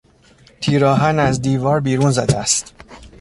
تیرآهن 0.61 1.19
از 1.19 1.41
دیوار 1.41 1.79
بیرون 1.79 2.11
زده 2.11 2.37
است. 2.37 2.75